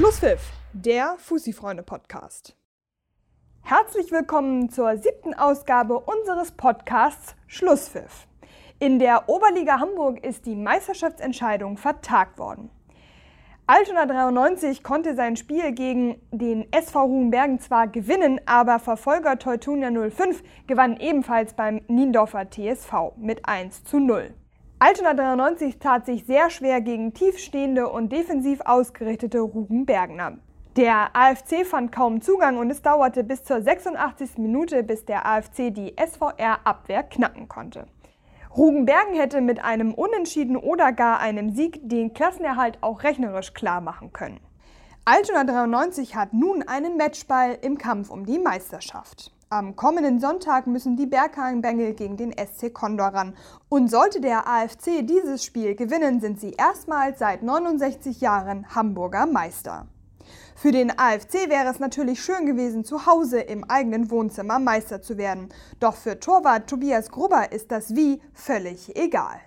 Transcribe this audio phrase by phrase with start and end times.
[0.00, 2.56] Schlusspfiff, der Fussi-Freunde-Podcast.
[3.60, 8.26] Herzlich willkommen zur siebten Ausgabe unseres Podcasts Schlusspfiff.
[8.78, 12.70] In der Oberliga Hamburg ist die Meisterschaftsentscheidung vertagt worden.
[13.66, 20.42] Altona 93 konnte sein Spiel gegen den SV Ruhenbergen zwar gewinnen, aber Verfolger Teutonia 05
[20.66, 24.32] gewann ebenfalls beim Niendorfer TSV mit 1 zu 0.
[24.82, 30.38] Altona 93 tat sich sehr schwer gegen tiefstehende und defensiv ausgerichtete Rubenbergner.
[30.74, 34.38] Der AFC fand kaum Zugang und es dauerte bis zur 86.
[34.38, 37.88] Minute, bis der AFC die SVR-Abwehr knacken konnte.
[38.56, 44.14] Rugenbergen hätte mit einem Unentschieden oder gar einem Sieg den Klassenerhalt auch rechnerisch klar machen
[44.14, 44.40] können.
[45.04, 49.30] Altona 93 hat nun einen Matchball im Kampf um die Meisterschaft.
[49.52, 53.34] Am kommenden Sonntag müssen die Berghagen-Bengel gegen den SC Condor ran.
[53.68, 59.88] Und sollte der AFC dieses Spiel gewinnen, sind sie erstmals seit 69 Jahren Hamburger Meister.
[60.54, 65.18] Für den AFC wäre es natürlich schön gewesen, zu Hause im eigenen Wohnzimmer Meister zu
[65.18, 65.48] werden.
[65.80, 69.40] Doch für Torwart Tobias Gruber ist das Wie völlig egal.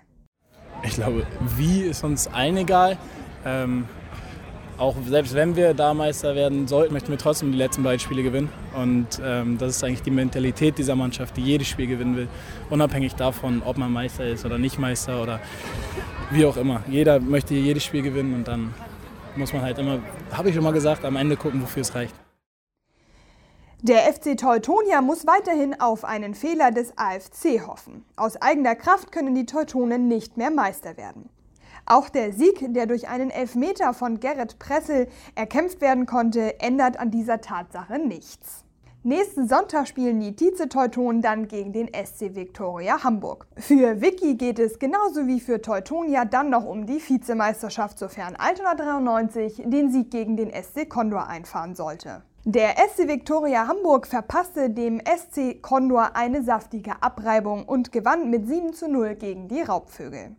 [0.82, 2.98] Ich glaube, Wie ist uns allen egal.
[3.46, 3.88] Ähm,
[4.78, 8.22] auch selbst wenn wir da Meister werden sollten, möchten wir trotzdem die letzten beiden Spiele
[8.22, 8.50] gewinnen.
[8.76, 12.28] Und ähm, das ist eigentlich die Mentalität dieser Mannschaft, die jedes Spiel gewinnen will.
[12.70, 15.40] Unabhängig davon, ob man Meister ist oder nicht Meister oder
[16.30, 16.82] wie auch immer.
[16.88, 18.74] Jeder möchte jedes Spiel gewinnen und dann
[19.36, 20.00] muss man halt immer,
[20.32, 22.14] habe ich schon mal gesagt, am Ende gucken, wofür es reicht.
[23.82, 28.04] Der FC Teutonia muss weiterhin auf einen Fehler des AFC hoffen.
[28.16, 31.28] Aus eigener Kraft können die Teutonen nicht mehr Meister werden.
[31.86, 37.10] Auch der Sieg, der durch einen Elfmeter von Gerrit Pressel erkämpft werden konnte, ändert an
[37.10, 38.64] dieser Tatsache nichts.
[39.06, 43.46] Nächsten Sonntag spielen die Tietze Teutonen dann gegen den SC Viktoria Hamburg.
[43.58, 48.74] Für Vicky geht es genauso wie für Teutonia dann noch um die Vizemeisterschaft, sofern Altona
[48.74, 52.22] 93 den Sieg gegen den SC Condor einfahren sollte.
[52.46, 58.72] Der SC Viktoria Hamburg verpasste dem SC Condor eine saftige Abreibung und gewann mit 7
[58.72, 60.34] zu 0 gegen die Raubvögel.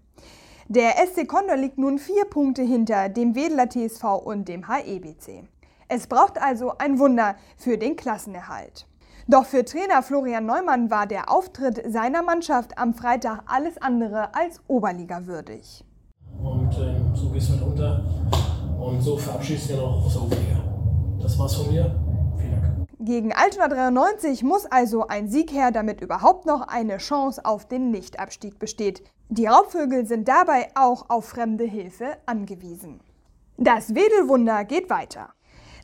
[0.68, 5.48] Der SC Condor liegt nun vier Punkte hinter dem Wedeler TSV und dem HEBC.
[5.88, 8.88] Es braucht also ein Wunder für den Klassenerhalt.
[9.28, 14.60] Doch für Trainer Florian Neumann war der Auftritt seiner Mannschaft am Freitag alles andere als
[14.68, 15.86] Oberliga würdig.
[16.42, 18.04] Und äh, so gehst du halt runter
[18.80, 20.64] und so verabschiedest du dich noch aus der Oberliga.
[21.22, 21.96] Das war's von mir.
[22.40, 22.88] Vielen Dank.
[23.00, 27.92] Gegen Altona 93 muss also ein Sieg her, damit überhaupt noch eine Chance auf den
[27.92, 29.04] Nichtabstieg besteht.
[29.30, 33.00] Die Raubvögel sind dabei auch auf fremde Hilfe angewiesen.
[33.58, 35.30] Das Wedelwunder geht weiter.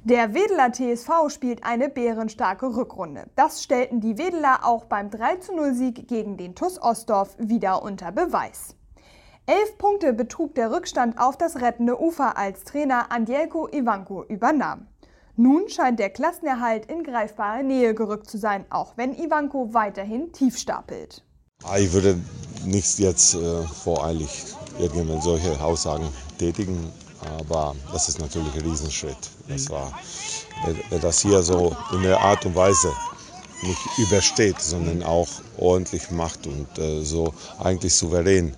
[0.04, 3.26] Der Wedeler TSV spielt eine bärenstarke Rückrunde.
[3.36, 8.76] Das stellten die Wedeler auch beim 3-0-Sieg gegen den TuS Ostdorf wieder unter Beweis.
[9.48, 14.86] Elf Punkte betrug der Rückstand auf das rettende Ufer, als Trainer Andielko Ivanko übernahm.
[15.36, 20.60] Nun scheint der Klassenerhalt in greifbare Nähe gerückt zu sein, auch wenn Ivanko weiterhin tief
[20.60, 21.26] stapelt.
[21.64, 22.20] Ah, ich würde
[22.66, 24.30] nichts jetzt äh, voreilig
[24.80, 26.08] irgendwann solche Aussagen
[26.38, 26.92] tätigen.
[27.40, 29.30] Aber das ist natürlich ein Riesenschritt.
[29.48, 29.92] Das war,
[30.90, 32.92] wer das hier so in der Art und Weise
[33.62, 35.28] nicht übersteht, sondern auch
[35.58, 38.58] ordentlich macht und äh, so eigentlich souverän.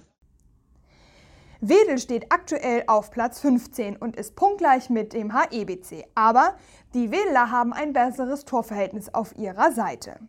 [1.59, 6.05] Wedel steht aktuell auf Platz 15 und ist punktgleich mit dem HEBC.
[6.13, 6.55] Aber
[6.93, 10.19] die Wedeler haben ein besseres Torverhältnis auf ihrer Seite.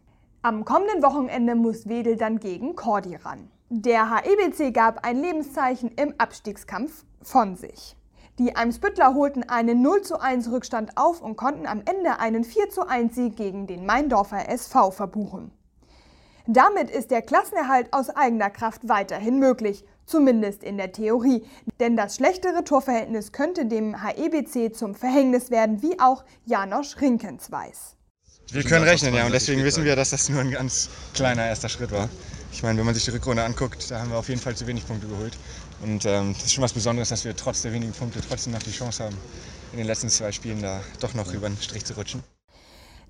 [0.43, 3.51] Am kommenden Wochenende muss Wedel dann gegen Cordi ran.
[3.71, 7.97] Der HEBC gab ein Lebenszeichen im Abstiegskampf von sich.
[8.39, 12.69] Die Eimsbüttler holten einen 0 zu 1 Rückstand auf und konnten am Ende einen 4
[12.69, 15.51] zu 1 Sieg gegen den Meindorfer SV verbuchen.
[16.47, 21.43] Damit ist der Klassenerhalt aus eigener Kraft weiterhin möglich, zumindest in der Theorie,
[21.81, 27.97] denn das schlechtere Torverhältnis könnte dem HEBC zum Verhängnis werden, wie auch Janosch Rinkens weiß.
[28.53, 31.71] Wir können rechnen, ja, und deswegen wissen wir, dass das nur ein ganz kleiner erster
[31.71, 32.11] Schritt war.
[32.55, 34.65] Ich meine, wenn man sich die Rückrunde anguckt, da haben wir auf jeden Fall zu
[34.69, 35.37] wenig Punkte geholt.
[35.83, 38.63] Und ähm, das ist schon was Besonderes, dass wir trotz der wenigen Punkte trotzdem noch
[38.63, 39.17] die Chance haben,
[39.73, 42.23] in den letzten zwei Spielen da doch noch über den Strich zu rutschen.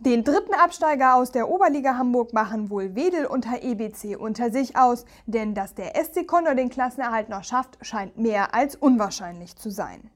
[0.01, 5.05] Den dritten Absteiger aus der Oberliga Hamburg machen wohl Wedel und HEBC unter sich aus,
[5.27, 10.11] denn dass der SC Condor den Klassenerhalt noch schafft, scheint mehr als unwahrscheinlich zu sein.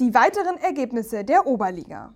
[0.00, 2.12] Die weiteren Ergebnisse der Oberliga.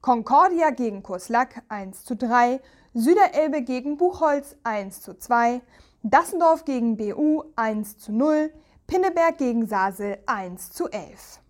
[0.00, 2.60] Concordia gegen Kurslack 1 zu 3,
[2.96, 5.62] Süderelbe gegen Buchholz 1 zu 2,
[6.04, 8.52] Dassendorf gegen BU 1 zu 0,
[8.86, 11.40] Pinneberg gegen Sasel 1 zu 11.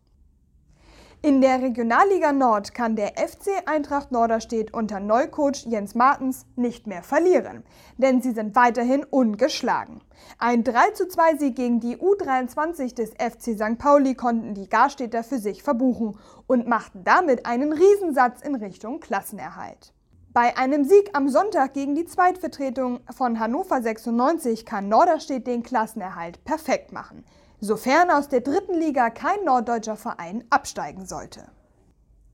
[1.20, 7.02] In der Regionalliga Nord kann der FC Eintracht Norderstedt unter Neucoach Jens Martens nicht mehr
[7.02, 7.62] verlieren,
[7.98, 10.00] denn sie sind weiterhin ungeschlagen.
[10.38, 13.76] Ein 32 Sieg gegen die U23 des FC St.
[13.76, 19.93] Pauli konnten die Garstädter für sich verbuchen und machten damit einen Riesensatz in Richtung Klassenerhalt.
[20.34, 26.44] Bei einem Sieg am Sonntag gegen die Zweitvertretung von Hannover 96 kann Norderstedt den Klassenerhalt
[26.44, 27.24] perfekt machen
[27.64, 31.48] sofern aus der dritten Liga kein norddeutscher Verein absteigen sollte.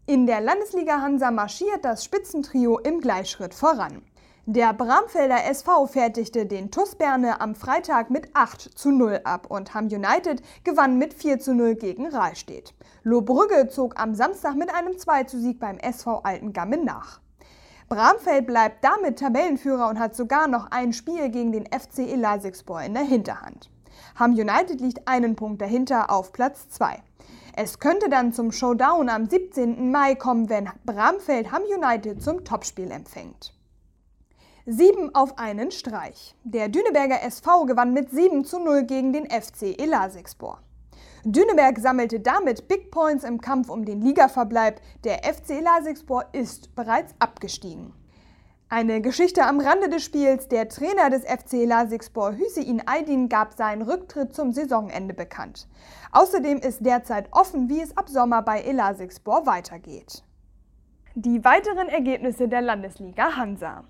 [0.06, 4.02] In der Landesliga Hansa marschiert das Spitzentrio im Gleichschritt voran.
[4.46, 9.72] Der Bramfelder SV fertigte den TuS Berne am Freitag mit 8 zu 0 ab und
[9.74, 12.74] Ham United gewann mit 4 zu 0 gegen Rahlstedt.
[13.04, 17.20] Lohbrügge zog am Samstag mit einem 2 zu Sieg beim SV Altengamme nach.
[17.90, 22.94] Bramfeld bleibt damit Tabellenführer und hat sogar noch ein Spiel gegen den FC Elasigspor in
[22.94, 23.68] der Hinterhand.
[24.14, 27.02] Ham United liegt einen Punkt dahinter auf Platz 2.
[27.56, 29.90] Es könnte dann zum Showdown am 17.
[29.90, 33.54] Mai kommen, wenn Bramfeld Ham United zum Topspiel empfängt.
[34.66, 36.36] 7 auf einen Streich.
[36.44, 40.60] Der Düneberger SV gewann mit 7 zu 0 gegen den FC Elasigspor.
[41.24, 44.80] Düneberg sammelte damit Big Points im Kampf um den Ligaverbleib.
[45.04, 47.92] Der FC Elasigspor ist bereits abgestiegen.
[48.72, 50.48] Eine Geschichte am Rande des Spiels.
[50.48, 55.68] Der Trainer des FC Lasikspor, Hüseyin Aydin, gab seinen Rücktritt zum Saisonende bekannt.
[56.12, 60.22] Außerdem ist derzeit offen, wie es ab Sommer bei Elasikspor weitergeht.
[61.16, 63.84] Die weiteren Ergebnisse der Landesliga Hansa.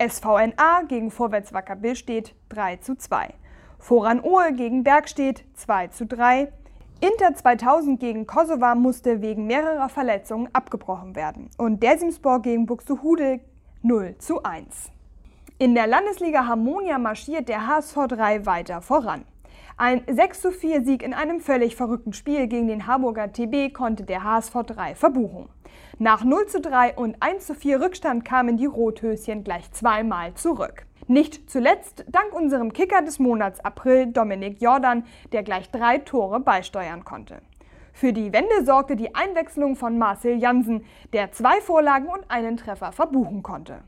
[0.00, 3.34] SVNA gegen Vorwärts Wacker Billstedt 3 zu 2.
[3.80, 6.52] Voran Ohe gegen Bergstedt 2 zu 3.
[7.02, 11.48] Inter 2000 gegen Kosovo musste wegen mehrerer Verletzungen abgebrochen werden.
[11.56, 13.40] Und Dersimspor gegen Buxtehude
[13.80, 14.90] 0 zu 1.
[15.56, 19.24] In der Landesliga Harmonia marschiert der HSV 3 weiter voran.
[19.78, 24.04] Ein 6 zu 4 Sieg in einem völlig verrückten Spiel gegen den Harburger TB konnte
[24.04, 25.48] der HSV 3 verbuchen.
[25.98, 30.84] Nach 0 zu 3 und 1 zu 4 Rückstand kamen die Rothöschen gleich zweimal zurück.
[31.10, 35.02] Nicht zuletzt dank unserem Kicker des Monats April, Dominik Jordan,
[35.32, 37.42] der gleich drei Tore beisteuern konnte.
[37.92, 42.92] Für die Wende sorgte die Einwechslung von Marcel Jansen, der zwei Vorlagen und einen Treffer
[42.92, 43.82] verbuchen konnte.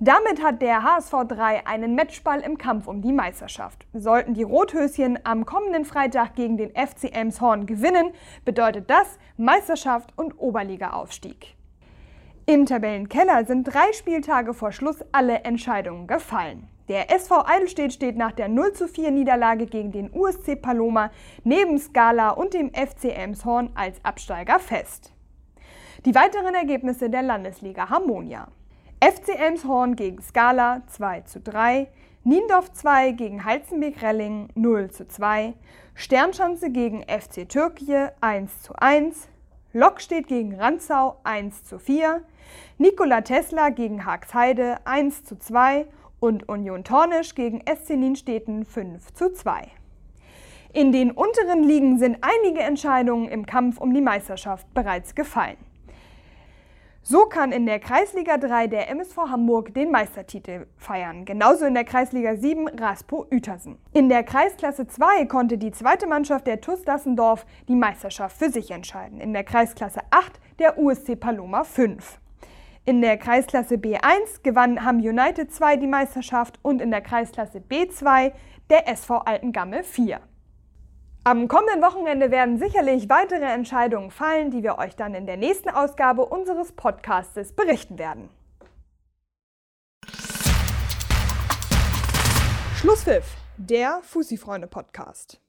[0.00, 3.86] Damit hat der HSV 3 einen Matchball im Kampf um die Meisterschaft.
[3.92, 8.10] Sollten die Rothöschen am kommenden Freitag gegen den FC Elmshorn gewinnen,
[8.44, 11.55] bedeutet das Meisterschaft und Oberliga-Aufstieg.
[12.48, 16.68] Im Tabellenkeller sind drei Spieltage vor Schluss alle Entscheidungen gefallen.
[16.86, 21.10] Der SV Eidelstedt steht nach der 0 zu 4 Niederlage gegen den USC Paloma
[21.42, 25.12] neben Scala und dem FC Elmshorn als Absteiger fest.
[26.04, 28.46] Die weiteren Ergebnisse der Landesliga Harmonia.
[29.00, 31.88] FC Elmshorn gegen Scala 2 zu 3,
[32.22, 35.52] Niendorf 2 gegen Heizenbeek-Relling 0 zu 2,
[35.96, 39.28] Sternschanze gegen FC Türkje 1 zu 1,
[39.72, 42.22] Lok steht gegen Ranzau 1 zu 4,
[42.78, 45.86] Nikola Tesla gegen Haagsheide 1 zu 2
[46.20, 49.68] und Union Tornisch gegen SC Nienstädten 5 zu 2.
[50.72, 55.56] In den unteren Ligen sind einige Entscheidungen im Kampf um die Meisterschaft bereits gefallen.
[57.08, 61.84] So kann in der Kreisliga 3 der MSV Hamburg den Meistertitel feiern, genauso in der
[61.84, 63.78] Kreisliga 7 Raspo Uetersen.
[63.92, 68.72] In der Kreisklasse 2 konnte die zweite Mannschaft der TuS Dassendorf die Meisterschaft für sich
[68.72, 72.18] entscheiden, in der Kreisklasse 8 der USC Paloma 5.
[72.88, 78.32] In der Kreisklasse B1 gewann Ham United 2 die Meisterschaft und in der Kreisklasse B2
[78.70, 80.20] der SV Altengamme 4.
[81.24, 85.68] Am kommenden Wochenende werden sicherlich weitere Entscheidungen fallen, die wir euch dann in der nächsten
[85.68, 88.28] Ausgabe unseres Podcastes berichten werden.
[92.76, 95.40] Schlusspfiff, der Fussi-Freunde-Podcast.